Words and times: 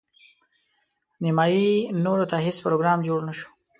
نیمايي 1.23 1.69
نورو 2.05 2.25
ته 2.31 2.37
هیڅ 2.45 2.57
پروګرام 2.65 2.99
جوړ 3.07 3.19
نه 3.27 3.33
شو. 3.37 3.47